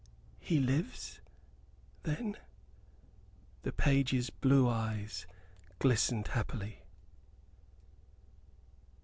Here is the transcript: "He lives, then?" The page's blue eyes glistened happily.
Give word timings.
"He 0.39 0.59
lives, 0.59 1.19
then?" 2.01 2.35
The 3.61 3.71
page's 3.71 4.31
blue 4.31 4.67
eyes 4.67 5.27
glistened 5.77 6.29
happily. 6.29 6.81